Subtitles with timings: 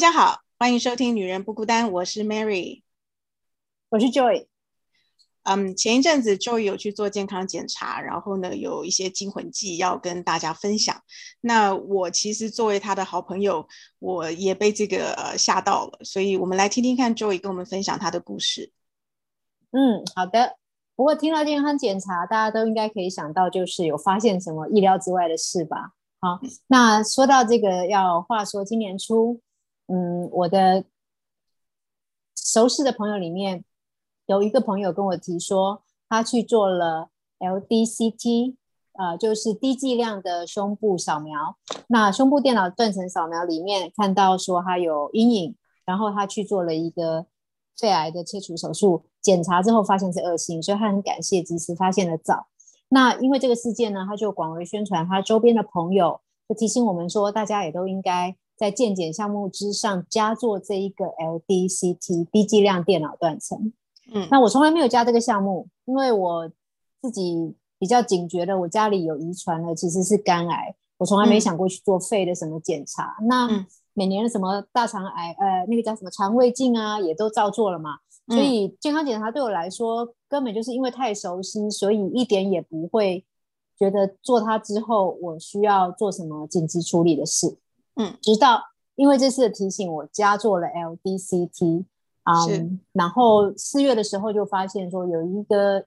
[0.00, 2.80] 家好，欢迎收听《女人不孤单》，我是 Mary，
[3.90, 4.46] 我是 Joy。
[5.42, 11.02] 嗯，前一阵子 Joy 有去做健康检查，然后呢，有一些惊魂记要跟大家分享。
[11.42, 18.72] 那我其实作为他的好朋友，我也被这个呃吓到了，所以我们来听听看 Joy 跟我们分享他的故事。
[19.72, 20.56] 嗯，好的。
[20.96, 25.92] 不过听到健康检查，大家都应该可以想到，就是有发现什么意料之外的事吧？
[26.20, 29.42] 好，那说到这个，要话说今年初，
[29.92, 30.84] 嗯，我的
[32.36, 33.64] 熟识的朋友里面
[34.26, 37.08] 有一个朋友跟我提说，他去做了
[37.40, 38.54] LDCT，
[38.92, 41.56] 呃，就是低剂量的胸部扫描。
[41.88, 47.26] 那胸部电脑断层扫描里面看到说他有阴影，然后他去做了一个
[47.76, 52.46] 肺癌的切除手术，检查之后发现是恶性，所以他很感谢及时发现的早。
[52.90, 63.72] 那因为这个事件呢，他就广为宣传，他周边的朋友就提醒我们说，大家也都应该在健检项目之上加做这一个 LDCT 低剂量电脑断层。
[64.12, 66.46] 嗯，那我从来没有加这个项目，因为我
[67.00, 73.16] 自己比较警觉的，我家里有遗传的其实是肝癌，我从来没想过去做肺的什么检查。
[73.22, 73.48] 那
[73.94, 77.96] 每年的什么大肠癌，呃，那个叫什么肠胃镜啊，也都照做了嘛。
[78.26, 83.24] 所以健康检查对我来说，根本就是因为太熟悉，所以一点也不会
[83.78, 87.56] 觉得做它之后我需要做什么紧急处理的事。
[88.00, 88.62] 嗯，直到
[88.96, 91.84] 因为这次的提醒，我加做了 LDCT，
[92.24, 95.84] 嗯，然后四月的时候就发现说有一个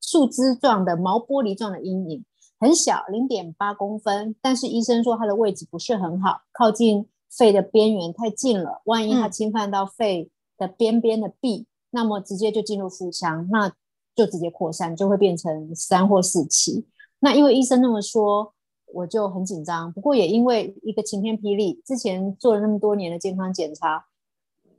[0.00, 2.24] 树枝状的毛玻璃状的阴影，
[2.58, 10.30] 很小，零点八公分，但是医生说它的位置不是很好，靠近肺的边缘太近了，万一它侵犯到肺。
[10.60, 13.72] 的边边的壁，那么直接就进入腹腔，那
[14.14, 16.84] 就直接扩散，就会变成三或四期。
[17.20, 18.52] 那因为医生那么说，
[18.94, 19.92] 我就很紧张。
[19.92, 24.06] 不过也因为一个晴天霹雳，之前做了那么多年的健康检查，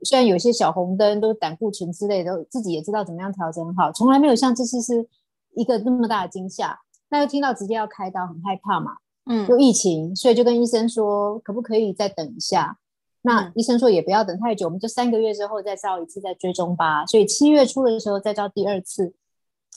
[0.02, 5.08] 虽然有些小红灯都胆固醇之类的，自己也知道怎么样调整好，从来没有像这次是
[5.54, 6.80] 一个那么大的惊吓。
[7.08, 8.92] 那又听到直接要开刀，很害怕嘛，
[9.26, 12.78] 嗯，又疫情，所以就跟医生说，可不可以再等一下？
[13.24, 17.06] 那医生说也不要等太久，我们就三个月之后再照一次，再追踪吧。
[17.06, 19.14] 所以七月初的时候再照第二次，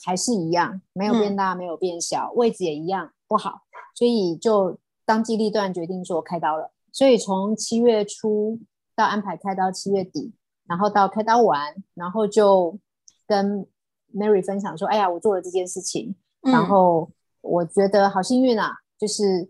[0.02, 3.60] 还是一样，没有变大，没有变小，位置也一样不好，
[3.96, 6.70] 所以就当机立断决定说开刀了。
[6.92, 8.60] 所以从七月初
[8.94, 10.32] 到安排开刀七月底，
[10.68, 12.78] 然后到开刀完，然后就
[13.26, 13.66] 跟
[14.14, 19.48] Mary 分享说：“哎呀，我做了这件事情，然后我觉得好幸运啊，就是。”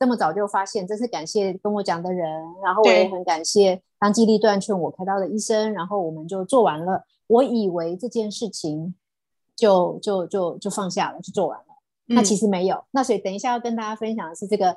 [0.00, 2.30] 这么早就发现，真是感谢跟我讲的人，
[2.62, 7.02] 然后我也很感谢当机立断劝我开刀的医生，然后我们就做完了。
[7.26, 8.94] 我以为这件事情
[9.56, 11.67] 就就就就放下了，就做完了。
[12.08, 12.84] 那其实没有。
[12.90, 14.76] 那所以等一下要跟大家分享的是这个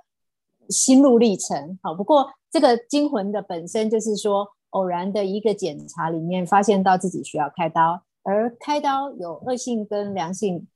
[0.70, 1.80] 心路历程。
[1.82, 10.68] 好，不过这个惊魂的本身就是说，偶然的一个检查里面发现到自己需要开刀，而开刀有恶性跟良性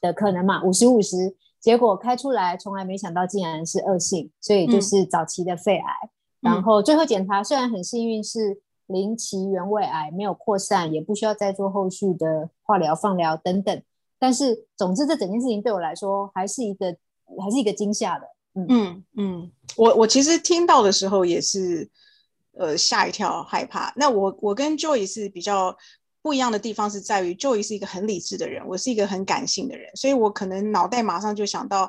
[0.00, 1.36] 的可能嘛，五十五十。
[1.58, 5.92] 结果开出来，从来没想到竟然是恶性，所以就是早期的肺癌。
[6.40, 13.82] 然后最后检查虽然很幸运是零期原位癌，没有扩散，也不需要再做后续的化疗、放疗等等。
[14.18, 16.86] 但是总之这整件事情对我来说还是一个
[17.42, 18.26] 还是一个惊吓的。
[18.54, 21.88] 嗯嗯嗯，我我其实听到的时候也是
[22.52, 23.92] 呃吓一跳，害怕。
[23.96, 25.76] 那我我跟 Joy 是比较。
[26.22, 31.88] 不一样的地方是在于，Joy 是一个很理智的人，我是一个很感性的人，所以我可能脑袋马上就想到，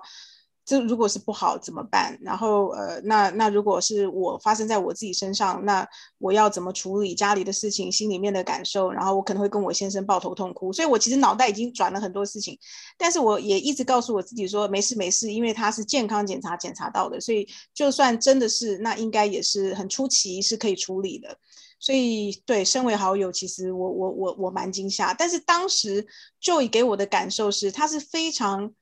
[0.68, 2.20] 这如果是不好怎么办？
[2.22, 8.92] 然后呃，那那如果是我发生在我自己身上，那我要怎么处理家里的事情，心里面的感受？
[8.92, 12.60] 然后我可能会跟我先生抱头痛哭，所以我其实脑袋已经转了很多事情，
[12.98, 21.38] 但是我也一直告诉我自己说没事没事，因为他是健康检查检查到的，所以就算真的是，那应该也是很出奇，是可以处理的。
[21.80, 25.14] 所以，对，身为好友，其实我我我我蛮惊吓。
[25.14, 26.06] 但是当时
[26.44, 28.74] Joy 给我的感受是，他是非常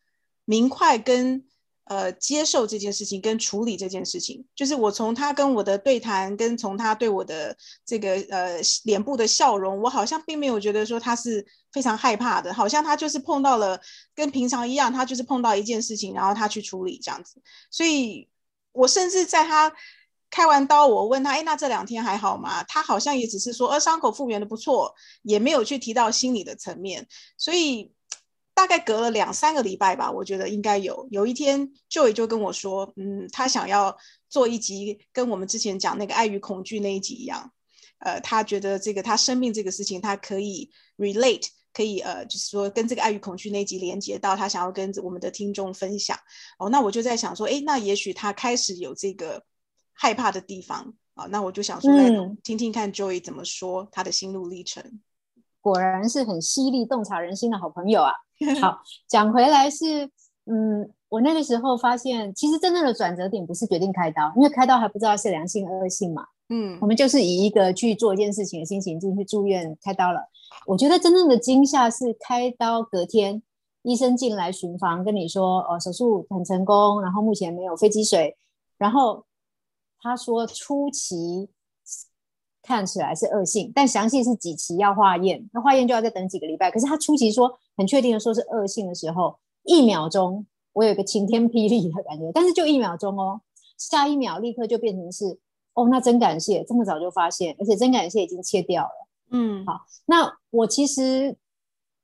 [0.46, 1.44] 明快跟
[1.86, 4.46] 呃接受这件事情，跟处理这件事情。
[4.56, 7.56] 就是我从他跟我的对谈，跟从他对我的
[7.86, 13.80] 这个呃脸部的笑容，我好像并没有觉得说他是非常害怕的，好像他就是碰到了
[14.14, 17.42] 跟平常一样，他就是碰到一件事情，然后他去处理这样子。
[17.72, 18.28] 所以
[18.72, 19.74] 我甚至在他。
[20.32, 22.62] 开完刀，我问他，哎，那这两天还好吗？
[22.64, 27.08] 他好像也只是说，呃，伤口复原的不错，也没有去提到心理的层面。
[27.38, 27.94] 所以
[28.56, 31.08] 大概隔了两三个礼拜吧，我觉得应该有。
[31.12, 33.96] 有一天，Joy 就跟我说，嗯，他想要
[34.30, 37.52] 做一集跟我们之前讲那个爱与恐惧那一集一样。
[38.00, 46.18] 呃，他觉得这个他生病这个事情，他可以 relate，可以呃，就是说跟这个爱与恐惧那一集连接到他想要跟我们的听众分享。
[46.58, 49.44] 哦，那我就在想说，哎，那也许他开始有这个。
[49.98, 52.10] 害怕的地方，啊，那我就想说，来
[52.44, 55.00] 听听看 Joy 怎么说他的心路历程。
[55.66, 58.12] 果然是很犀利、洞察人心的好朋友啊！
[58.62, 60.06] 好，讲回来是，
[60.46, 66.24] 嗯，我那个时候发现，其实真正的转折点不是决定开刀，因为开刀还不知道是良性恶性嘛。
[66.50, 70.20] 嗯，我们就是以一个去做一件事情的心情进去住院开刀了。
[70.68, 73.42] 我觉得真正的惊吓是开刀隔天，
[73.82, 78.38] 医生进来巡房跟你说，呃，手术很成功，然后目前没有肺积水，
[78.78, 79.26] 然后
[80.00, 81.50] 他说初期。
[82.66, 86.72] 看起来是恶性，但详细是几期要化验，那化验就要再等几个礼拜。
[86.72, 93.40] 可是他初期说很确定的说是恶性的时候，一秒钟我有一个晴天霹雳的感觉，但是就一秒钟哦，
[93.78, 95.38] 下一秒立刻就变成是
[95.76, 99.08] 哦，那真感谢这么早就发现，而且真感谢已经切掉了。
[99.30, 101.38] 嗯，好，那我其实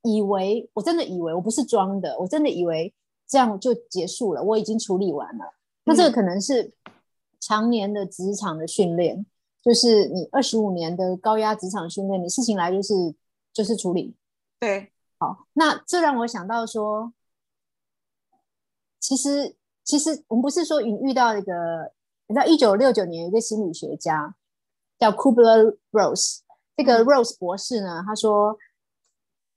[0.03, 2.93] 以为我真的以为我不是装的，我真的以为
[3.27, 5.45] 这样就结束了，我已经处理完了。
[5.85, 6.71] 那这个可能是
[7.39, 9.25] 常年的职场的训练。
[9.61, 12.93] 就是你二十五年的高压职场训练，你事情来就是
[13.53, 14.15] 就是处理。
[14.59, 17.13] 对，好，那这让我想到说，
[18.99, 21.91] 其实其实我们不是说遇遇到一个，
[22.27, 24.35] 你知道一九六九年一个心理学家
[24.97, 26.39] 叫 Kubler Rose，
[26.75, 28.57] 这个 Rose 博士呢，他说，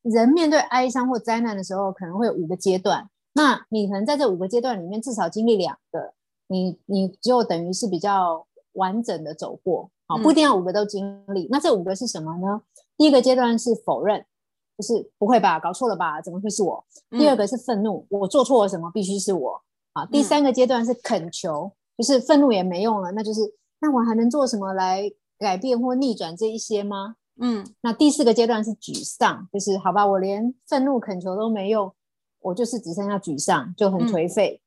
[0.03, 3.09] 人面对哀伤或灾难的时候，可能会有五个阶段。
[3.33, 6.15] 那你可能在这五个阶段里面至少经历两个，
[6.47, 9.91] 你你就等于是比较完整的走过。
[10.07, 11.49] 好，不一定要五个都经历。
[11.51, 12.63] 那这五个是什么呢？
[12.97, 14.25] 第一个阶段是否认，
[14.77, 16.85] 就是不会吧，搞错了吧，怎么会是我？
[17.11, 19.63] 第二个是愤怒，我做错了什么，必须是我。
[19.95, 23.41] 啊，第三个阶段是恳求，就是愤怒也没用了，那就是
[23.81, 27.17] 那我还能做什么来改变或逆转这一些吗？
[27.41, 31.93] 嗯，那第四个阶段是沮丧，就是好吧，我连愤怒恳求都没用，
[32.41, 34.61] 我就是只剩下沮丧，就很颓废。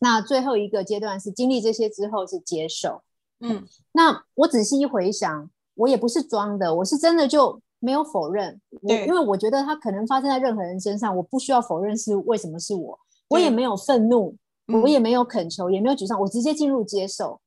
[0.00, 3.02] 那最后一个阶段是经历这些之后是接受。
[3.40, 8.58] 嗯，那我仔细一回想，我也不是装的，我是真的就没有否认。
[8.80, 12.98] 我，因为我觉得它可能发生在任何人身上，我不需要否认是为什么是我。
[13.28, 14.34] 我也没有愤怒，
[14.82, 17.40] 我也没有恳求，也没有沮丧，我直接进入接受。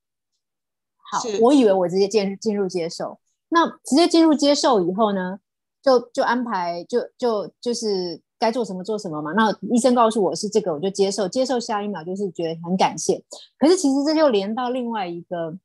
[0.97, 5.39] 好，我以为我直接进进入接受，那直接进入接受以后呢，
[5.81, 9.31] 就就安排，就就就是该做什么做什么嘛。
[9.31, 13.24] 那医生告诉我是这个，我就接受，接受下一秒就是觉得很感谢。
[13.57, 15.57] 可是其实这就连到另外一个。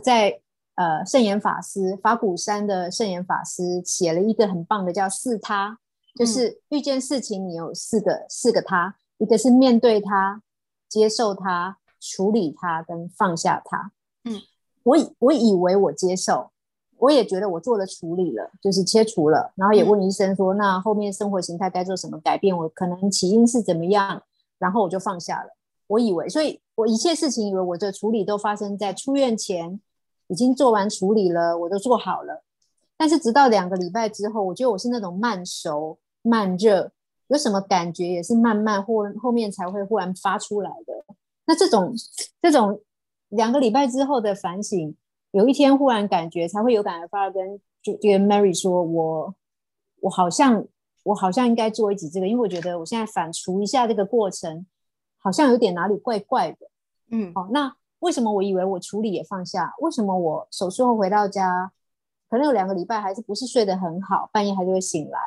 [0.00, 0.40] 在
[0.74, 5.78] 呃，圣严法师法鼓山的圣严法师写了一个很棒的叫四他，
[6.14, 10.42] 就是遇见事情你有四个四个他，一个是面对他、
[10.88, 13.92] 接受他、处理他跟放下他。
[14.24, 14.40] 嗯，
[14.84, 16.50] 我以我以为我接受，
[16.96, 22.56] 我也觉得我做了处理了，就是切除了，然后也问医生说，那后面生活形态该做什么改变？
[22.56, 24.22] 我可能起因是怎么样？
[24.58, 25.50] 然后我就放下了。
[25.86, 29.78] 我以为，所以我一切事情以为我的处理都发生在出院前，
[30.28, 32.42] 已经做完处理了，我都做好了。
[32.96, 36.90] 但是直到两个礼拜之后，我觉得我是那种慢熟慢热，
[37.28, 41.04] 有什么感觉也是慢慢或后面才会忽然发出来的。
[41.44, 41.92] 那这种
[42.40, 42.80] 这种
[43.28, 44.96] 两个礼拜之后的反省，
[45.32, 49.34] 有一天忽然感觉才会有感而发，跟就跟 Mary 说，我
[50.00, 50.64] 我好像
[51.02, 54.64] 我好像应该做一集这个，因为我觉得我现在反刍一下这个过程。
[55.22, 56.66] 好像有点哪里怪怪的，
[57.10, 59.72] 嗯，好，那为什么我以为我处理也放下？
[59.78, 61.70] 为什么我手术后回到家，
[62.28, 65.20] 可能有两个礼拜还是不是睡得很好，半夜还是会醒来？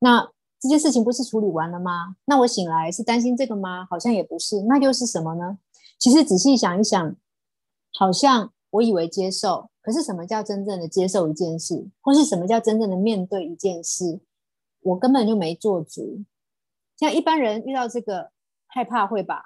[0.00, 2.16] 那这件事情不是处理完了吗？
[2.26, 3.86] 那我醒来是担心这个吗？
[3.88, 5.56] 好像也不是，那又是什么呢？
[5.98, 7.16] 其实仔细想一想，
[7.94, 14.20] 好像我以为接受，可是什么叫真正的接受一件事，或是什么叫真正的面对一件事，
[14.82, 16.22] 我根本就没做足。
[16.98, 18.33] 像一般人遇到这个。
[18.74, 19.44] 害怕会把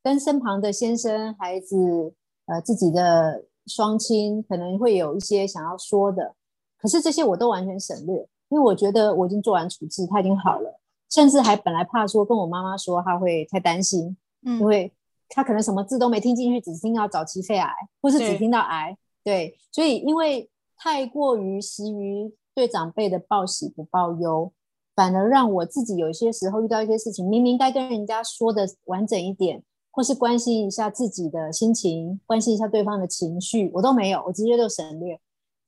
[0.00, 2.14] 跟身旁的先生、孩子、
[2.46, 6.36] 呃自己的双亲可能会有一些想要说的，
[6.78, 8.14] 可是这些我都完全省略，
[8.50, 10.78] 因为我觉得我已经做完处置，他已经好了，
[11.10, 14.92] 甚至还本来怕说跟我妈妈说，他会太担心，嗯，因为
[15.28, 24.52] 他可能什么字都没听进去，只听到早期肺癌，或是只听到癌，对，所以因为太过于习于对长辈的报喜不报忧。
[24.94, 35.20] 反而让我自己有一些时候遇到一些事情，明明该跟人家说的完整一点，或是关心一下自己的心情，关心一下对方的情绪，我都没有，我直接就省略。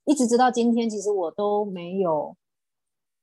[0.05, 2.37] 一直直到今天，其实我都没有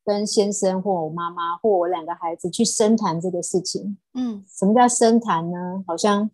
[0.05, 3.97] 跟先生或我妈妈或我两个孩子去深谈这个事情。
[4.13, 5.83] 嗯，什么叫深谈呢？
[5.87, 6.31] 好像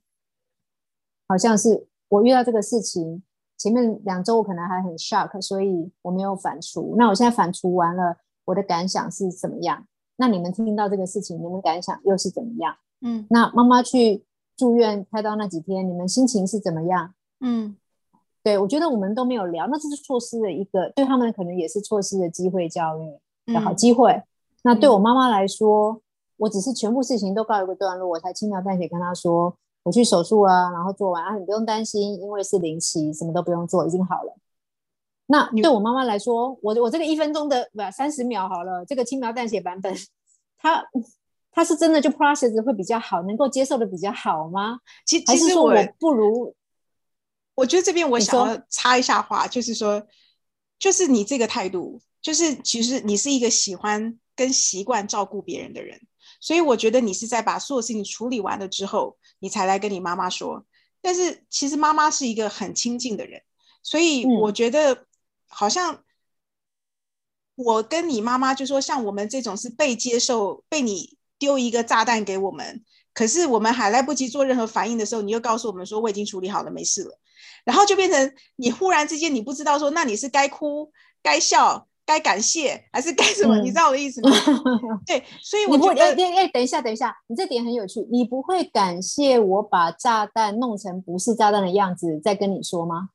[1.28, 3.22] 好像是我遇到这个事情，
[3.56, 6.96] 前面两周我可能还很 shock，所以我没有反刍。
[6.96, 8.16] 那我现在反刍完了。
[8.50, 9.86] 我的感想是怎么样？
[10.16, 12.76] 那你们听到这个事情，你们感想又是怎么样？
[13.00, 14.24] 嗯，那妈妈去
[14.56, 17.14] 住院开刀那几天，你们心情是怎么样？
[17.40, 17.76] 嗯，
[18.42, 24.22] 对我觉得我们都没有聊，那这是错失了一个对他们可能也是错失的机会教育的好机会。
[24.62, 26.02] 那对我妈妈来说，
[26.36, 34.36] 我只是全部事情都告一个段落，我才轻描淡写跟她说我去手术啊，然后做完啊，你不用担心，因为是零期，什么都不用做，已经好了。
[35.32, 39.96] 那对我妈妈来说，我我这个一分钟的不三十秒好了，这个轻描淡写版本，
[40.58, 40.84] 她
[41.52, 44.80] 她是真的就 process 会比较好，能够接受的比较好吗？
[45.06, 46.52] 其其实我不如，
[47.54, 50.04] 我觉得这边我想要插一下话，就是说，
[50.80, 56.00] 就是你这个态度，就是其实你是一个喜欢跟习惯照顾别人的人，
[56.40, 60.66] 所以我觉得你是在把所有事情处理完了之后，你才来跟你妈妈说。
[61.00, 63.40] 但是其实妈妈是一个很亲近的人，
[63.84, 65.06] 所以我觉得。
[65.50, 66.02] 好像
[67.56, 77.18] 我跟你妈妈就说，像我们这种是被接受，被你丢一个炸弹给我们，可是我们还来不及做任何反应的时候，你又告诉我们说我已经处理好了，没事了，
[77.64, 80.90] 然后就变成你忽然之间你不知道说，那你是该哭、
[81.22, 83.58] 该笑、该感谢还是该什么？
[83.60, 84.30] 你知道我的意思吗？
[85.04, 93.10] 对，所以我觉得，哎哎，等一下，等一下，你这点很有趣，你不会感谢我把炸弹弄成不是炸弹的样子再跟你说吗？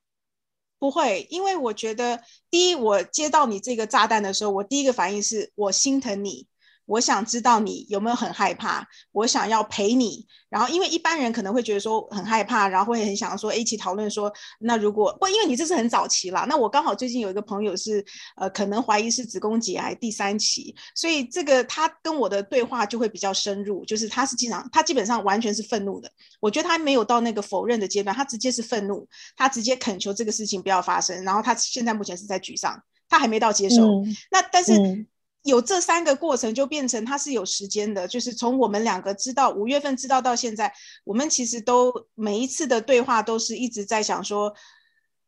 [0.86, 6.46] 不会，因为我觉得，第一，我接到你这个炸弹的时候，我第一个反应是我心疼你。
[6.86, 10.26] 我想知道你有没有很害怕，我想要陪你。
[10.50, 16.46] 然后，因为一般人可能会觉得说很害怕，然后会很想说一起讨论说，那如果不，因为你这是很早期啦。
[16.48, 18.06] 那我刚好最近有一个朋友是
[18.38, 26.10] 呃，可能怀疑是子宫颈癌第三期，所以这个他跟我的对话就会比较深入，就是他是经常他基本上完全是愤怒的。
[26.40, 31.22] 我觉得他没有到那个否认的阶段，他直接是愤怒，他直接恳求这个事情不要发生。
[31.26, 34.02] 然后他现在目前是在沮丧，他还没到接受。
[34.32, 35.06] 那但是。
[35.46, 40.74] 有这三个过程，就变成它是有时间的，就是从我们两个知道五月份知道到现在，
[41.04, 44.56] 我们其实都每一次的对话都是一直在想说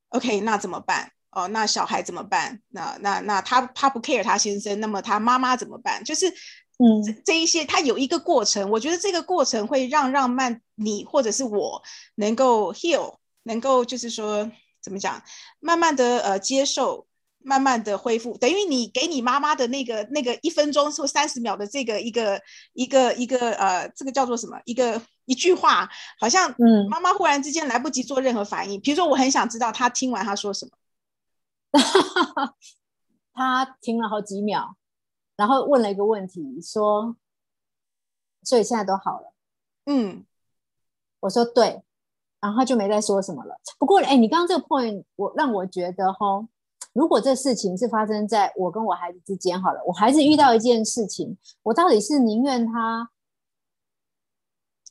[0.09, 1.12] ，OK，那怎么办？
[1.29, 2.59] 哦，那小孩怎么办？
[2.69, 6.03] 那那那他他不 care 他先生，那么他妈妈怎么办？
[6.03, 11.83] 就是嗯，这这一些，他有一个过程，我觉得这个过程会让让慢你或者是我
[12.15, 15.21] 能够 heal，能够就是说怎么讲，
[15.59, 17.05] 慢慢的呃接受。
[17.48, 22.42] 慢慢的恢复，等于你给你妈妈的那个那个一分钟或三十秒的这个一个
[22.74, 24.60] 一个一个呃，这个叫做什么？
[24.66, 25.89] 一个一句话，
[26.20, 28.82] 好像嗯，妈妈忽然之间来不及做任何反应。
[28.82, 30.72] 比如说，我很想知道她听完她说什么。
[33.34, 34.75] 她听了好几秒，
[35.38, 37.16] 然后问了一个问题，说
[38.44, 39.34] ：“所以现在都好了？”
[39.88, 40.25] 嗯，
[41.22, 41.82] 我说对，
[42.42, 43.56] 然后就没再说什么了。
[43.80, 46.46] 不过，哎，你刚刚这个 point，我让我觉得哈。
[46.98, 53.08] 如果这事情是发生在我跟我孩子之间，好了，我孩子遇到一件事情，我到底是宁愿他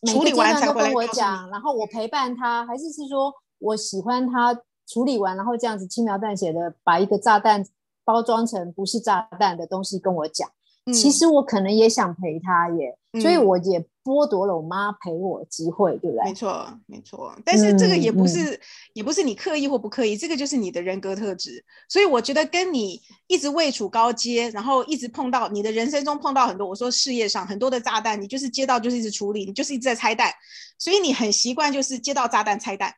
[0.03, 4.55] 每个阶段都跟我讲，然后我陪伴他，还是是说我喜欢他
[4.87, 7.67] 处理完，然后这样子轻描淡写的把一个炸弹
[8.05, 10.49] 包装成不是炸弹的东西跟我讲？
[10.93, 16.25] 其实我可能也想陪他耶，所以我也剥夺了我妈陪我机会，对不对？
[16.27, 17.35] 没错，没错。
[17.45, 18.61] 但是这个也不是，
[18.93, 21.65] 也不是你刻意或不刻意，这个就是你的人格特质。
[21.89, 30.33] 所以我觉得跟你一直位处高阶，然后一直碰到你的人生中碰到很多，我说事业上很多的炸弹，你就是接到就是一直处理，你就是一直在拆弹，
[30.79, 32.95] 所以你很习惯就是接到炸弹拆弹。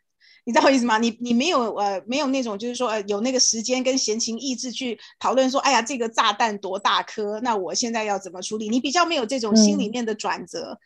[0.48, 0.96] 你知道我意思吗？
[0.96, 8.70] 你你没有呃没有那种就是说呃有那个时间跟闲情逸致去讨论说，哎呀这个炸弹多大颗，那我现在要怎么处理？
[8.70, 10.80] 你比较没有这种心里面的转折。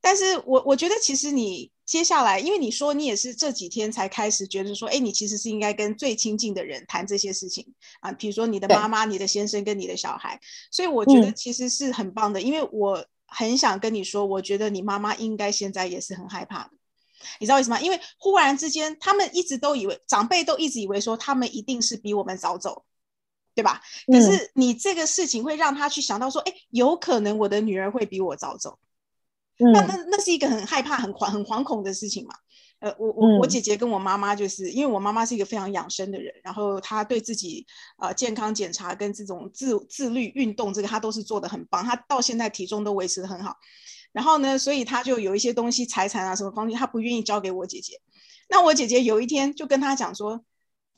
[0.00, 7.66] 但是我我觉得其实你接下来，因为你说你也是这几天才开始觉得说，哎，你其实是应该跟最亲近的人谈这些事情
[7.98, 10.38] 啊，比如说你的妈妈、你的先生跟你的小孩。
[10.70, 16.70] 所以我觉得其实是很棒的，因为我很想跟你说，我觉得你妈妈应该现在也是很害怕的。
[17.38, 17.80] 你知道为什么？
[17.80, 22.84] 因为忽然之间，他们一直都以为长辈都一直以为说他们一定是比我们早走，
[23.54, 23.80] 对吧？
[24.06, 28.78] 可是你这个事情会让他去想到说，哎，有可能我的女儿会比我早走。
[29.58, 32.34] 那那那是一个很害怕、很惶、很惶恐的事情嘛。
[32.78, 37.66] 呃，我我我姐姐跟我妈妈就是，因为我妈妈是一个非常养生的人，然后她对自己
[37.98, 43.54] 呃健康检查跟这种自自律运动这个，她都是做的很棒，她到现在体重都维持的很好。
[44.12, 48.00] 然后呢，所以他就有一些东西，财产啊，什么方面，他不愿意交给我姐姐。
[48.48, 50.44] 那我姐姐有一天就跟他讲说：“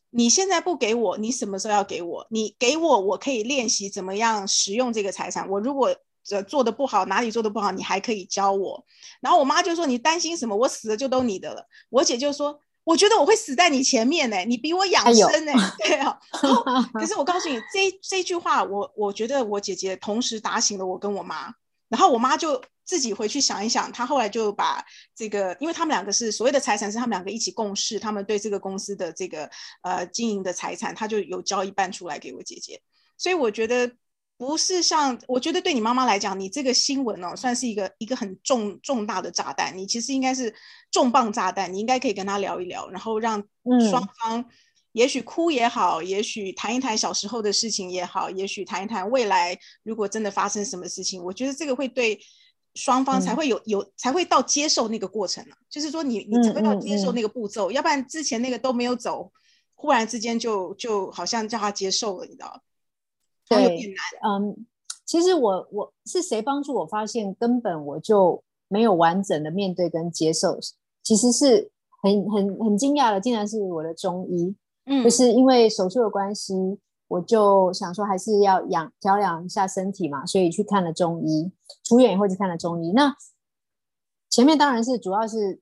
[0.08, 2.26] 你现在不给我，你什么时候要给我？
[2.30, 5.46] 你给我，我可以练习怎么样使用这个财产。
[5.50, 5.94] 我如果
[6.30, 8.82] 呃做的不好，哪里做的不好，你还可以教我。”
[9.20, 10.56] 然后我妈就说：“你担心什么？
[10.56, 15.52] 我死了就都你的了。”我姐就说：“我觉得我会死在你前面呢，你比我养生呢。
[15.84, 16.18] ”对啊。
[16.94, 21.54] 可是我告诉你，这这句话，我我觉得我姐姐同时打醒了我跟我妈。
[21.92, 24.82] 然后我妈就自己回去想一想，她后来就把
[25.14, 29.50] 这个，因为他们两个是所谓的财产是他们两个一起共事，他们对这个公司的这个
[29.82, 32.80] 呃经营的财产，她就有交一半出来给我姐姐。
[33.18, 33.92] 所以我觉得
[34.38, 40.54] 不是像，我觉得对你妈妈来讲，你这个新闻哦，算是一个一个很重重大的炸弹，你其实应该是
[40.90, 43.44] 重磅炸弹，你应该可以跟她聊一聊，然后让
[43.90, 44.42] 双方。
[44.92, 52.18] 也许哭也好，也许谈一谈小时候的事情也好，也许谈一谈未来如果真的发生什么事情，我觉得这个会对
[52.74, 55.54] 双方才会有有才会到接受那个过程呢。
[55.70, 59.32] 就是说你你才会到接受那个步骤，要不然之前那个都没有走，
[59.74, 62.60] 忽然之间就就好像叫他接受了，你知道吗？
[63.48, 63.94] 对，
[64.24, 64.66] 嗯，
[65.06, 70.58] 其实我我是谁帮助我发现根本我就没有完整的面对跟接受，
[71.02, 71.70] 其实是
[72.02, 74.54] 很很很惊讶的，竟然是我的中医。
[74.86, 76.54] 嗯，就是因为手术的关系，
[77.08, 81.52] 我就想说还是要养调养一下身体嘛，所以去看了中医。
[81.84, 82.92] 出院以后就看了中医。
[82.92, 83.14] 那
[84.30, 85.60] 前面当然是主要是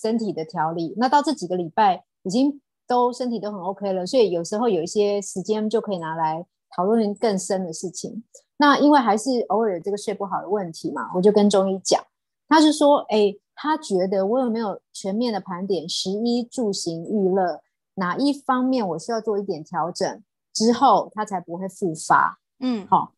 [0.00, 0.94] 身体的调理。
[0.96, 8.24] 那到这几个礼拜已经都身体都很 OK 了，所以有时候有一些时间就可以拿来讨论更深的事情。
[8.56, 12.02] 那因为还是偶尔有这个睡不好的问题嘛，我就跟中医讲，
[12.48, 17.60] 他是说，哎，他觉得我有没有全面的盘点食衣住行娱乐。
[17.94, 22.38] 哪一方面我需要做一点调整之后，他才不会复发？
[22.60, 23.12] 嗯，好，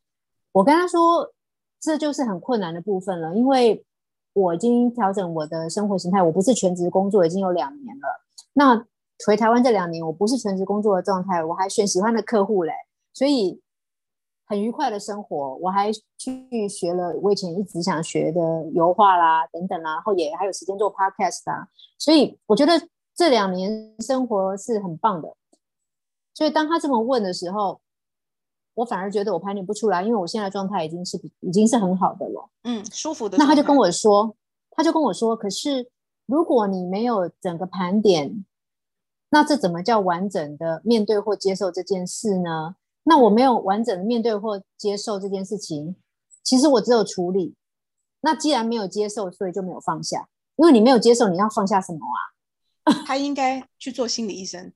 [0.53, 1.33] 我跟他说，
[1.81, 3.85] 这就是很困难的部分了，因为
[4.33, 8.23] 我已经调整我的生活形态，我不是全职工作已经有两年了。
[8.55, 8.87] 那
[9.27, 12.73] 回台湾这两年，我不是全职工作的状态，我还选喜欢的客户嘞，
[13.13, 13.61] 所以
[14.47, 15.55] 很愉快的生活。
[15.57, 18.41] 我还去学了我以前一直想学的
[18.73, 22.73] 油画啦，等等啦，然后也还有时间做 podcast 啊，所以我觉得。
[23.15, 25.35] 这两年生活是很棒的，
[26.35, 27.81] 所以当他这么问的时候，
[28.75, 33.37] 我反而觉得我盘点不出来，因为我现在状态已经是已经是很好的了，嗯，舒服的。
[33.37, 34.35] 那他就跟我说，
[34.71, 35.91] 他就跟我说，可是
[36.25, 38.45] 如果你没有整个盘点，
[39.29, 42.77] 那这怎么叫完整的面对或接受这件事呢？
[43.05, 45.97] 那我没有完整的面对或接受这件事情，
[46.43, 47.55] 其实我只有处理。
[48.21, 52.32] 那既然没有接受，所以就没有放下，因为你没有接受，你要放下什么啊？
[53.07, 54.73] 他应该去做心理医生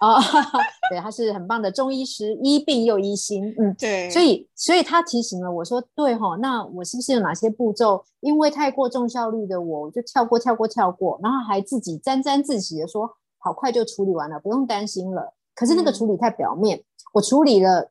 [0.00, 0.16] 哦，
[0.90, 15.34] 对，他是很棒的中医师，医病又医心，嗯，对，所以，所以他提醒了我说，对哈，那我是不是有哪些步骤，因为太过重效率的我，我就跳过，跳过，跳过，然后还自己沾沾自喜的说，好快就处理完了，不用担心了。
[15.54, 17.90] 可是那个处理太表面，我处理了，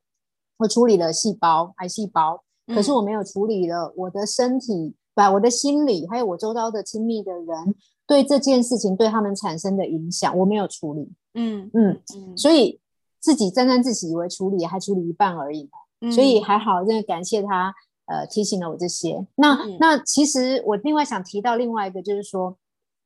[0.60, 7.76] 我处理了细胞，癌细胞，可是我没有处理了我的身体，把我的心理，还有我周遭的亲密的人。
[8.08, 11.12] 对这件事情对他们产生的影响，我没有处理。
[11.34, 12.80] 嗯嗯嗯，所以
[13.20, 16.12] 自己沾沾自喜，以为处理还处理一半而已嘛。
[16.12, 17.74] 所以还好，真的感谢他，
[18.06, 19.28] 呃，提醒了我这些。
[19.36, 22.56] 那那其实我另外想提到另外一个，就是说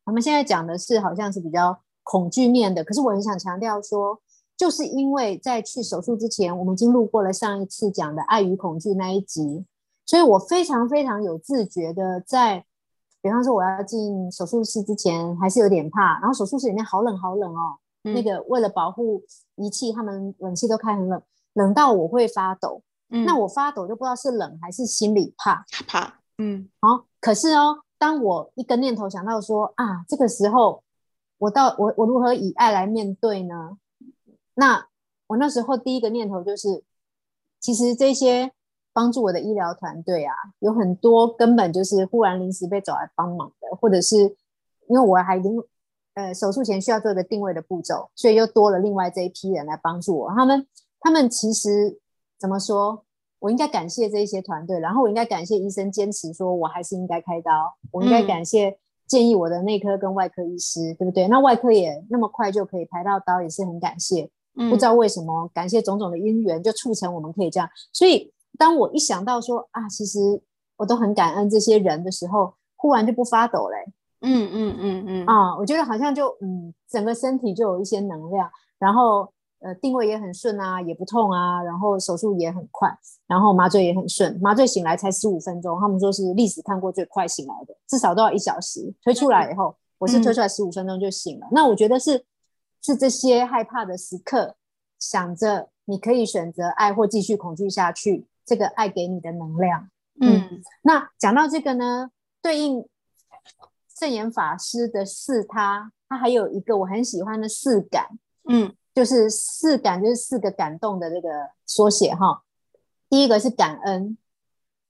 [0.05, 4.21] 我们现在讲的是好像是比较恐惧面的，可是我很想强调说，
[4.55, 9.65] 就是因为在去手术之前，我们已经录过了上一次讲的爱与恐惧那一集，
[10.05, 12.65] 所以我非常非常有自觉的在。
[13.21, 17.77] 比方说，我要进手术室之前还是有点怕，然后手术室里面好冷好冷哦。
[18.01, 19.21] 那个为了保护
[19.55, 21.21] 仪器，他们冷气都开很冷，
[21.53, 22.81] 冷到我会发抖。
[23.09, 26.19] 那我发抖就不知道是冷还是心里怕怕。
[26.39, 27.05] 嗯，好。
[27.19, 30.83] 可是哦，当我一个念头想到说啊，这个时候
[31.37, 33.77] 我到我我如何以爱来面对呢？
[34.55, 34.87] 那
[35.27, 36.83] 我那时候第一个念头就是，
[37.59, 38.51] 其实这些。
[38.93, 44.17] 帮助我的医疗团队啊，有很多根本就是忽然临时被找来帮忙的，或者是
[44.87, 45.57] 因为我还已经
[46.15, 50.29] 呃手术前需要做一个定位的步骤，所以又多了另外这一批人来帮助我。
[50.35, 50.67] 他们
[50.99, 51.99] 他们其实
[52.37, 53.05] 怎么说？
[53.39, 58.77] 我应该感谢这一些团队，然后我应该感谢医生坚持说我还是应该开刀，我应该感谢
[59.07, 61.27] 建议我的内科跟外科医师，对不对？
[61.27, 64.29] 那外科也那么快就可以排到刀，也是很感谢。
[64.53, 68.31] 不知道为什么，感谢种种的因缘，就促成我们可以这样，所以。
[68.57, 70.41] 当我一想到说啊，其实
[70.77, 73.93] 我都很感恩这些人的时候，忽然就不发抖嘞。
[74.21, 79.27] 嗯嗯嗯嗯啊，我觉得好像就嗯，整个身体就有一些能量，然后
[79.61, 82.87] 呃定位也很顺啊，也不痛啊，然后手术也很快，
[83.25, 88.93] 然后麻醉也很顺，麻醉醒来才十五分钟，他们说是历史看过最快醒来的，至少都要一小时。
[89.03, 91.47] 推出来以后，我是推出来十五分钟就醒了。
[91.51, 92.23] 那我觉得是
[92.83, 94.55] 是这些害怕的时刻，
[94.99, 98.27] 想着你可以选择爱或继续恐惧下去。
[98.51, 102.11] 这个爱给你的能量，嗯，那讲到这个呢，
[102.41, 102.85] 对应
[103.97, 111.29] 圣严法师的四他，他还有一个我很喜欢的四感，嗯，就是四感就是四个感动的这个
[111.65, 112.43] 缩写哈。
[113.09, 114.17] 第一个是感恩，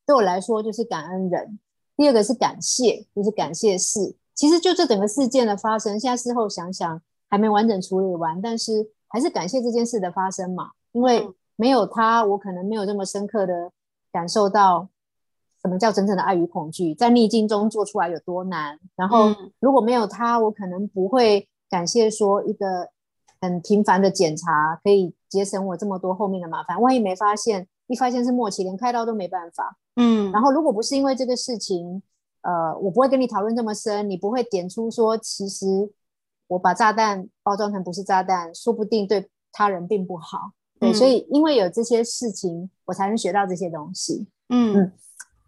[0.07, 1.59] 对我来说就是感恩人。
[1.95, 4.15] 第二个是感谢，就是感谢事。
[4.33, 11.29] 其实就这整个事件的发生，现在事后想想还没完整处理完，但是还是感谢这件事的发生嘛，因为
[11.61, 13.71] 没有他，我可能没有这么深刻的
[14.11, 14.89] 感受到
[15.61, 18.79] 什么叫真正的爱与恐惧，在逆境中做出来有多难。
[18.95, 19.27] 然后
[19.59, 22.89] 如果没有他，我可能不会感谢说一个
[23.39, 26.81] 很频繁的检查可以节省我这么多后面的麻烦。
[26.81, 29.77] 万一没发现，一发现是末期，连开刀都没办法。
[29.97, 32.01] 嗯，然后如果不是因为这个事情。
[32.43, 35.91] 呃，我不会跟你讨论这么深，你不会点出说，其实
[36.47, 40.53] 我把炸弹包装成不是炸弹，说不定对他人并不好。
[40.81, 44.27] 对，所以因为有这些事情，我才能学到这些东西。
[44.49, 44.91] 嗯嗯。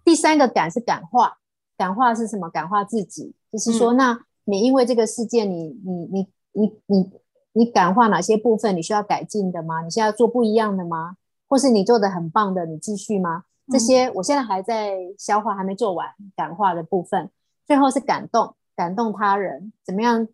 [0.06, 1.40] 第三个感是感化，
[1.76, 2.48] 感化是什么？
[2.50, 7.12] 感化自己，就是说，那你因为这个事件，你你你你你
[7.54, 8.78] 你感化哪些部分？
[8.78, 9.82] 你需要改进的吗？
[9.82, 11.18] 你现在做不一样的吗？
[11.48, 13.46] 或是你做的很棒的，你继续吗？
[13.72, 17.32] 这些我现在还在消化，还没做完感化的部分。
[17.66, 20.28] 最后是感动，感动他人，怎么样？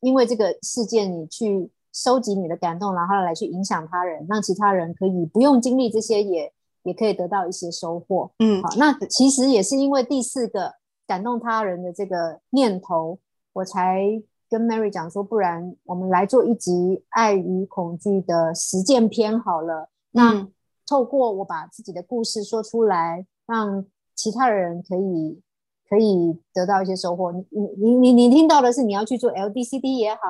[0.00, 8.30] 因为这个事件，你去收集你的感动，然后来去影响他人，让其他人可以不用经历这些，也也可以得到一些收获。
[8.38, 10.74] 嗯，好，那其实也是因为第四个
[11.06, 13.18] 感动他人的这个念头，
[13.54, 14.02] 我才
[14.50, 19.88] 跟 Mary 讲说，不然我们来做一集爱与恐惧的实践篇好了。
[20.10, 20.46] 那
[20.86, 25.40] 透过我把自己的故事说出来，让其他人可以
[25.88, 27.32] 可以得到一些收获。
[27.32, 30.20] 你你你你你听到的是你要去做 LDCD 也好，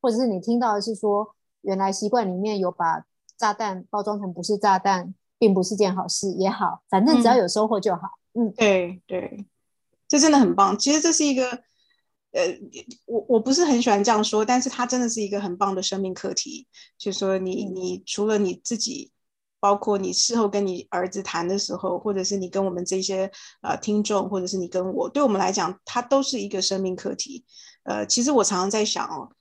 [0.00, 3.04] 或者是你听到的是说原来习惯里面有把
[3.36, 8.02] 炸弹包装成不是炸弹，并不是件好事也好，反正只要有收获就好。
[8.34, 9.46] 嗯，对对，
[10.08, 10.78] 这真的很棒。
[10.78, 11.50] 其实这是一个
[12.32, 12.42] 呃，
[13.06, 16.66] 我我不是很喜欢这样说，但是它真的是一个很棒的生命课题。
[16.96, 19.10] 就是说，你你除了你自己。
[19.60, 23.28] 包括你事后跟你儿子谈的时候，或者是你跟我们这些
[23.60, 27.44] 呃听众，或者是你跟我，对我们来讲，它都是一个生命课题。
[27.82, 29.32] 呃，其实我常常在想哦，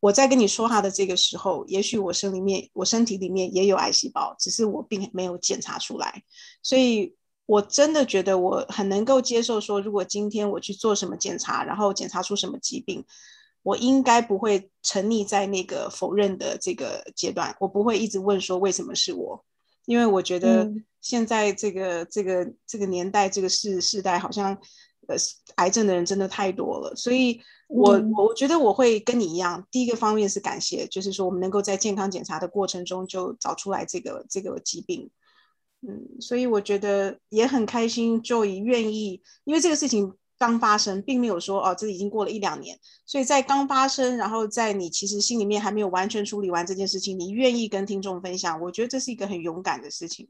[0.00, 6.22] 我在跟你说话的这个时候，也许我身里面，我身体里面也有癌细胞，只是我并没有检查出来。
[6.62, 7.14] 所以
[7.46, 13.04] 我真的觉得我很能够接受说，如果今天我去做什么检查，然后检查出什么疾病。
[13.62, 19.44] 我应该不会沉溺在那个否认的这个阶段，我不会一直问说为什么是我，
[19.84, 20.66] 因为我觉得
[21.02, 24.56] 现在这个这个这个年代这个世世代好像
[25.10, 25.16] 呃
[25.56, 35.10] 癌症的人真的太多了，所以我我觉得我会跟你一样，第一个方面是感谢，就是说我们能够在健康检查的过程中就找出来这个这个疾病，
[35.86, 40.14] 嗯，所以我觉得也很开心，Joy 愿意，因为这个事情。
[40.40, 50.26] 刚发生，并没有说哦，这已经过了一两年，所以在刚发生，然后在你其实心里面还没有完全处理完这件事情，你愿意跟听众分享，我觉得这是一个很勇敢的事情。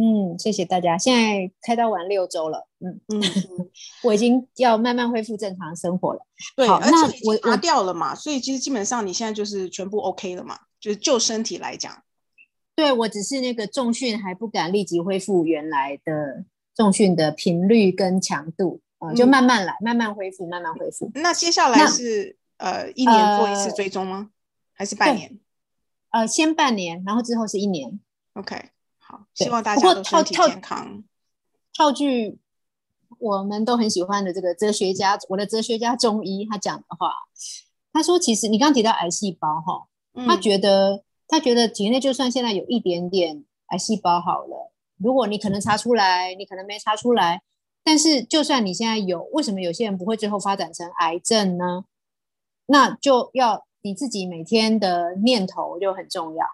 [0.00, 0.96] 嗯，谢谢大家。
[0.96, 3.20] 现在开刀完六周了，嗯嗯，
[4.04, 6.20] 我已经要慢慢恢复正常生活了。
[6.54, 11.92] 对，而且我拿掉了嘛，所以其实基本上你现在就是全部 OK 了嘛，就是就身体来讲。
[12.76, 16.44] 对我只是那个重训还不敢立即恢复原来的
[16.76, 18.80] 重训的频率跟强度。
[19.00, 21.10] 嗯，就慢慢来，慢慢恢复，慢慢恢复。
[21.14, 24.30] 那接下来是呃一年做一次追踪吗？
[24.74, 25.40] 还是半年？
[26.10, 27.98] 呃，先半年，然后之后是一年。
[28.34, 28.70] OK，
[29.08, 31.02] 好，希望大家都身体健康。
[31.74, 32.38] 套句
[33.18, 37.14] 我们都很喜欢的这个哲学家，我的哲学家中医他讲的话，
[37.90, 39.88] 他说：“其实你刚提到癌细胞哈，
[40.26, 47.40] 他觉得他觉得体内就算现在有一点点癌细胞好了，如果你可能查出来，你可能没查出来。”
[47.84, 51.84] 但是，就算你现在有，为什么有些人不会最后发展成癌症呢？
[52.66, 56.44] 那就要你自己每天的念头就很重要。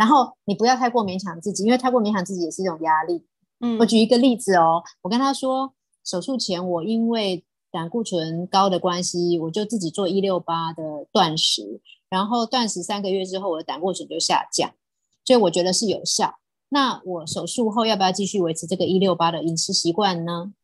[0.00, 3.22] 然后你不要太过勉强自己，因为太过勉强自己也是一种压力。
[3.60, 10.82] 嗯，我举一个例子哦，我跟他说，手术前我因为胆固醇高的关系，我就自己做一六八的
[11.12, 14.72] 断食，然后断食三个月之后，我的胆固醇就下降，
[15.22, 16.38] 所以我觉得是有效。
[16.70, 20.54] 那我手术后要不要继续维持这个一六八的饮食习惯呢？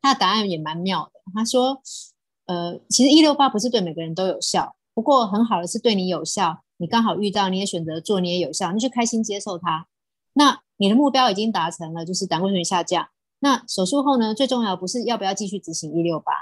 [0.00, 1.20] 他的答案也蛮妙的。
[1.32, 1.80] 他说
[2.46, 6.62] ：“呃，其实一六八不是对每个人都有效，不过很好的是对你有效。
[6.76, 9.86] 你刚好遇到，你也选择做，你也有效，你就开心接受它。
[10.34, 13.08] 那你的目标已经达成了，就是胆固醇下降。
[13.40, 14.34] 那手术后呢？
[14.34, 16.32] 最重要不是要不要继续执行一六八，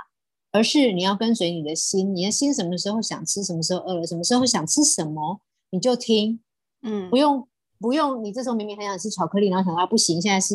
[0.53, 6.41] 而是你要跟随你的心，你的心什么时候想吃，什么时候饿了，什么时候想吃什么，你就听，
[6.83, 7.47] 嗯，不用。”
[7.83, 10.55] 不用，你这时候明明很想吃巧克力，然后想啊不行，现在是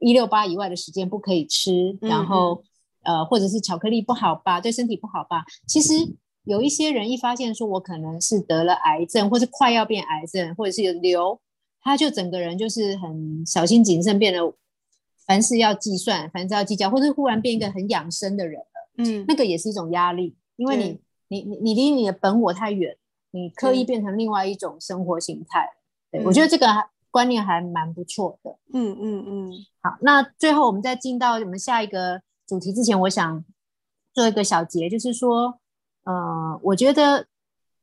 [0.00, 2.62] 一六八以外的时间不可以吃，然后
[3.04, 5.46] 呃或者是巧克力不好吧，对身体不好吧？
[5.66, 5.94] 其实
[6.48, 11.38] 有一些人一发现说我可能是得了癌症，或是快要变癌症，或者是有瘤，
[11.82, 14.40] 他就整个人就是很小心谨慎，变得
[15.26, 22.96] 凡事要计算，凡事要计较，或者忽然变一个很养生的人了，嗯，那个也是一种压力，因为你你你你离你的本我太远，
[23.30, 25.68] 你刻意变成另外一种生活形态。
[26.10, 26.66] 对我觉得这个
[27.10, 28.56] 观念还蛮不错的。
[28.72, 29.52] 嗯嗯嗯。
[29.82, 33.44] 好，那最后我们在进到我们下一个主题之前，我想
[34.14, 35.60] 做一个小结，就是说，
[36.08, 37.26] 呃，我觉得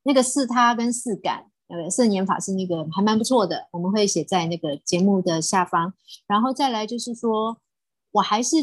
[0.01, 1.45] 那个四他跟四感。
[1.67, 5.91] 呃，圣言法是那个还蛮不错的，我们会写在那个节目的下方。
[6.27, 7.57] 然后再来就是说，
[8.11, 8.57] 我还是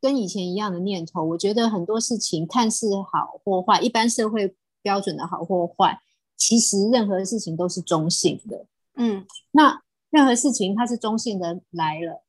[0.00, 6.00] 跟以前一样的念头，我觉得很多事情看似好或坏，一般社会标准的好或坏，
[6.36, 8.66] 其实任何事情都是中性的。
[8.96, 12.24] 嗯，那任何事情它是中性的来了，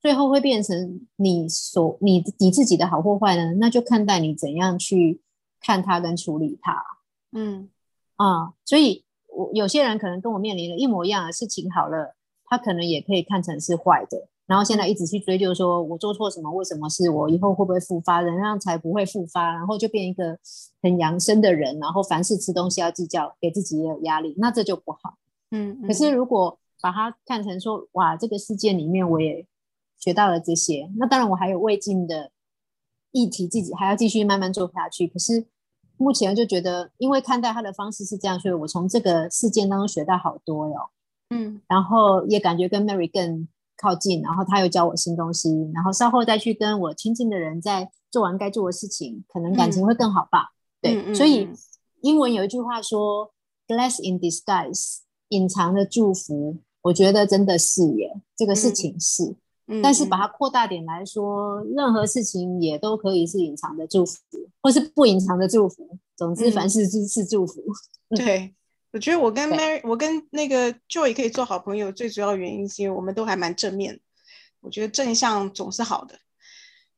[0.00, 3.54] 最后会变成你所你你自己的好或坏呢？
[3.54, 5.20] 那就看待你怎样去
[5.60, 6.84] 看它跟处理它。
[7.32, 7.68] 嗯
[8.16, 9.04] 啊，所以。
[9.30, 12.16] 我有些人可能跟我面临了一模一样的事情，好了，
[12.46, 20.36] 他可能也可以看成是坏的，然后现在一直去追究，说我做错什么，为什么是我，以后会不会复发，怎样才不会复发，然后就变一个
[20.82, 25.18] 很养生的人，然后凡事吃东西要计较，给自己也有压力，那这就不好。
[25.52, 29.46] 嗯，可是如果把它看成说，哇，这个世界里面我也
[29.98, 32.32] 学到了这些，那当然我还有未尽的
[33.12, 35.06] 议题，自己还要继续慢慢做下去。
[35.06, 35.46] 可是。
[36.00, 40.90] 目前就觉得，因为看待他的方式是这样，所以我从这个事件当中学到好多哟。
[41.30, 50.52] 嗯，然后也感觉跟 Mary 更靠近，然后他又教我新东西，然后稍后再去跟我亲近的人在做完该做的事情，可能感情会更好吧。
[50.80, 51.48] 对，所以
[52.02, 53.32] 英文有一句话说
[53.66, 54.98] “bless in disguise”，
[55.30, 59.34] 隐藏的祝福，我觉得真的是耶，这个事情是。
[59.82, 64.18] 但是把它扩大点来说，任何事情也都可以是隐藏的祝福，
[64.62, 65.98] 或是不隐藏的祝福。
[66.16, 67.62] 总之，凡事是是祝福。
[68.16, 68.54] 对，
[68.92, 74.00] 我觉得我跟 Mary，我跟那个 Joy 可以做好朋友，最主要的原因是因为我们都还蛮正面。
[74.60, 76.18] 我觉得正向总是好的。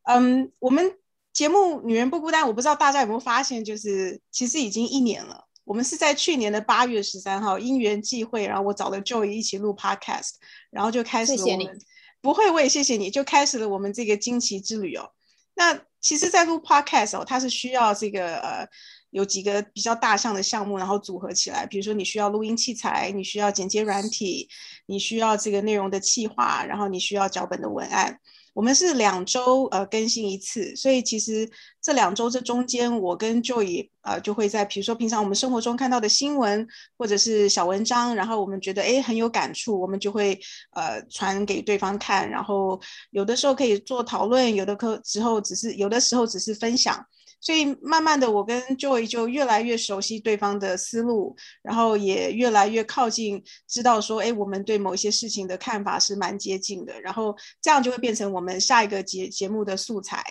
[0.04, 0.94] 嗯，我们
[1.32, 5.44] 节目《女人不孤单》，我不知道大家有没有发现，就是其实已经一年了。
[5.64, 10.34] 我们是在去年的八月十三号因缘际会，然后我找了 Joy 一起录 Podcast，
[10.70, 11.78] 然后就开始我们。
[12.22, 15.10] 不会，我也谢谢你，就开始了我们这个惊奇之旅哦。
[15.54, 18.66] 那其实，在录 podcast 哦，它是需要这个呃，
[19.10, 21.66] 有几个比较大项的项目，然后组合起来。
[21.66, 24.48] 比如说，你需要录音器材，你需要剪接软体，
[24.86, 28.18] 你需要这个内容的企划，然后你需要脚本的文案。
[28.60, 31.48] 我们是两周呃更新一次，所以其实
[31.80, 36.68] 这两周这中间，我跟 Joy 呃就会在比如说平常我们生活中看到的新闻
[36.98, 40.38] 或者是小文章，然后我们觉得哎很有感触，我们就会
[40.74, 42.78] 呃传给对方看，然后
[43.12, 47.02] 有的时候可以做讨论，有的课之后只是有的时候只是分享。
[47.40, 60.22] 所以慢慢的，我跟 Joy 就越来越熟悉对方的思路，然后也越来越靠近，知道说，哎，我们对某些事情的看法是蛮接近的，然后这样就会变成我们下一个节节目的素材。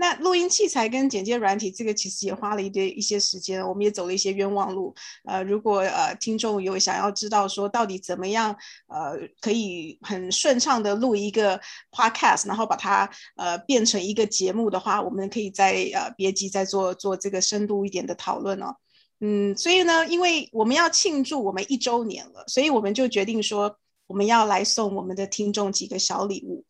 [0.00, 4.94] 那录音器材跟剪接软体，这个其实也花了一堆一些时间，我们也走了一些冤枉路。
[5.24, 8.54] 呃，如果呃听众有想要知道说到底怎么样，
[8.86, 18.76] 呃，可以很顺畅的录一个 podcast，然后把它呃变成一个节目的话，我们可以在呃别急再做做这个深度一点的讨论哦。
[19.18, 26.64] 嗯，所以呢，因为我们要庆祝我们一周年了，所以我们就决定说我们要来送我们的听众几个小礼物。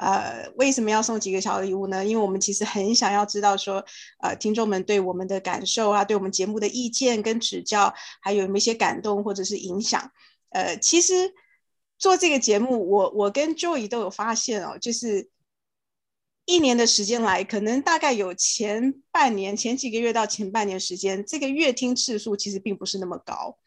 [0.00, 2.02] 呃，为什么要送几个小礼物呢？
[2.02, 3.84] 因为我们其实很想要知道说，
[4.22, 10.10] 呃，听众们对我们的感受啊，对我们节目的意见跟指教，还有有没有一些感动或者是影响？
[10.48, 11.34] 呃，其实
[11.98, 15.28] 做这个节目，我我跟 Joy 都有发现哦，就是
[16.46, 23.58] 一年的时间来，可能大概有前半年、前几个月到前半年时间，这个月听次数其实并不是那么高，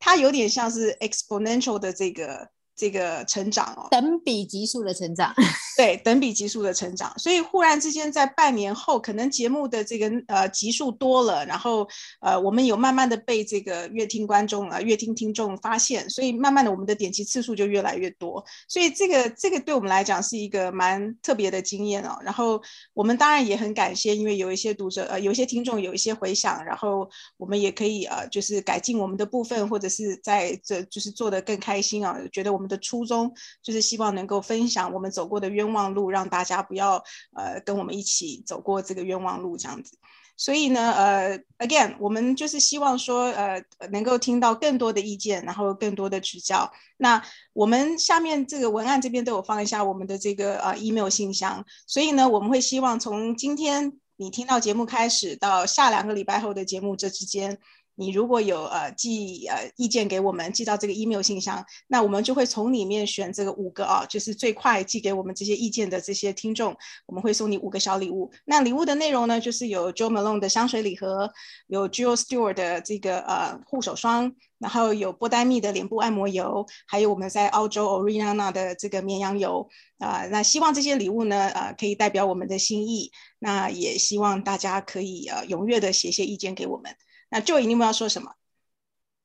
[0.00, 2.50] 它有点像是 exponential 的这个。
[2.76, 5.34] 这个成长哦，等比级数的成长，
[5.78, 7.10] 对，等比级数的成长。
[7.18, 11.88] 所以忽然之间，在半年后，可能节目的这个呃级数多了，然后
[12.20, 18.44] 呃，我们有慢慢的被这个乐听观众啊、乐听听众发现，所以慢慢的我们的点击次数就越来越多。
[18.68, 22.18] 所以这个这个对我们来讲是一个蛮特别的经验哦。
[22.22, 22.60] 然后
[22.92, 27.08] 我们当然也很感谢，因为有一些读者呃，有一些听众有一些回响，然后
[27.38, 32.65] 我们也可以呃，就是改进我们的部分，或者是在这就是做的更开心啊，觉得我们。
[32.66, 37.02] 的初衷就是希望能够分享我们走过的冤枉路，让大家不要
[37.34, 39.98] 呃跟我们一起走过这个冤枉路这样子。
[40.38, 46.70] 所以呢，呃，again，我们就是希望说，呃，能够听到更多的意见，然后更多的指教。
[46.98, 47.22] 那
[47.54, 51.64] 我们下面这个文案这边都有放一下我们的这个呃 email 信箱。
[51.86, 57.58] 所以呢，我们会希望从今天你听到节目开始到下两个礼拜后的节目这之间。
[57.96, 68.30] 你如果有呃寄呃意见给我们，寄到这个 email 信箱，那我们就会从里面选这个五个啊，就是最快寄给我们这些意见的这些听众，我们会送你五个小礼物。
[68.44, 71.30] 那礼物的内容呢，就是有 Jo Malone 的香水礼盒，
[71.68, 80.26] 有 Jill Stewart 的这个呃护手霜，然后有波黛蜜的脸部按摩油，还有我们在澳洲 Oriana 的这个绵羊油啊。
[80.26, 83.10] 那希望这些礼物呢，呃，可以代表我们的心意。
[83.38, 86.94] 那也希望大家可以呃踊跃的写些意见给我们。
[87.30, 88.32] 那你有没有要说什么？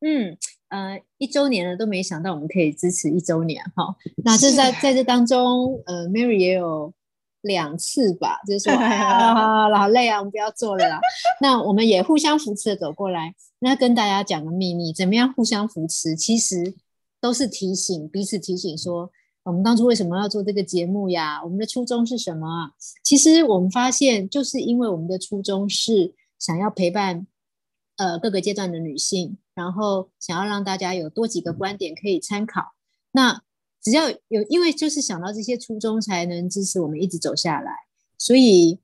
[0.03, 0.35] 嗯，
[0.69, 3.95] 呃，一周年了都没想到我们可以支持一周年哈。
[4.23, 6.91] 那这在在这当中，呃，Mary 也有
[7.41, 10.99] 两次吧，就是说啊， 好累啊，我们不要做了啦。
[11.39, 13.35] 那我们也互相扶持的走过来。
[13.59, 16.15] 那跟大家讲个秘密，怎么样互相扶持？
[16.15, 16.73] 其实
[17.19, 19.11] 都是提醒彼此，提醒说
[19.43, 21.39] 我们当初为什么要做这个节目呀？
[21.43, 22.71] 我们的初衷是什么？
[23.03, 27.27] 其实我们发现，就是因为我们的初衷是想要陪伴。
[28.01, 32.73] 呃，各个阶段的女性，然后想要让大家有多几个观点可以参考。
[33.11, 33.43] 那
[33.79, 37.71] 只要有，因为就是想到这些初衷，才能支持我们一直走下来。
[38.17, 38.79] 所以，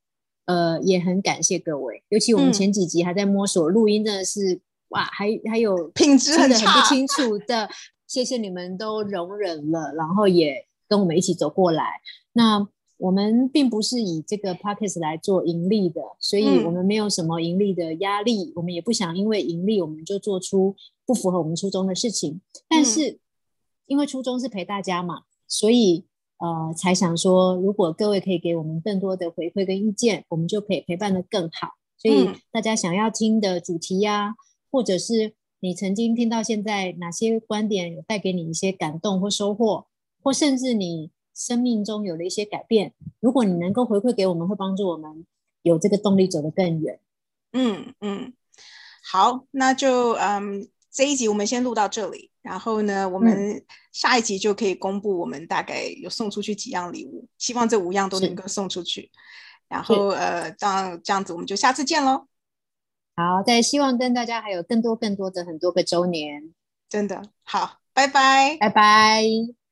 [0.46, 2.04] 呃，也很感谢各位。
[2.10, 7.68] 尤其我们前几集还在摸索录音，真的是哇，还还有 品质很很不清楚的。
[8.06, 12.02] 谢谢你们都容忍了，然后也跟我们一起走过来。
[12.34, 12.68] 那。
[12.98, 22.42] 我们并不是以这个 p o c k e t 来做盈利的，所以我们没有什么盈利的压力，我们也不想因为盈利我们就做出不符合我们初衷的事情。
[22.68, 23.20] 但是
[23.86, 26.06] 因为初衷是陪大家嘛，所以
[26.40, 31.70] 呃才想说，如果各位可以给我们更多的回馈跟意见，我们就可以陪伴的更好。
[32.00, 34.34] 所以大家想要听的主题呀，
[34.72, 39.86] 或者是你曾经听到现在哪些观点有带给你一些感动或收获，
[40.24, 41.12] 或甚至你。
[41.38, 45.24] 生命中有了一些改变，如果你能够回馈给我们，会帮助我们
[45.62, 47.00] 有这个动力走得更远。
[47.54, 48.34] 嗯嗯，
[49.10, 59.12] 好，那就嗯这一集我们先录到这里，然后呢，我们下一集就可以公布我们大概有送出去几样礼物，希望这五样都能够送出去。
[59.70, 62.26] 然后呃，这样这样子我们就下次见喽。
[63.16, 66.54] 好，再希望跟大家还有更多更多的很多个周年，
[66.90, 69.67] 真的好，拜拜，拜拜。